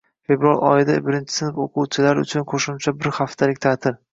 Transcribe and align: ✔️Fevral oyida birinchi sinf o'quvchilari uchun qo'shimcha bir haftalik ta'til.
✔️Fevral 0.29 0.61
oyida 0.69 0.95
birinchi 1.09 1.35
sinf 1.35 1.61
o'quvchilari 1.65 2.25
uchun 2.29 2.49
qo'shimcha 2.55 2.95
bir 3.05 3.17
haftalik 3.21 3.63
ta'til. 3.69 4.05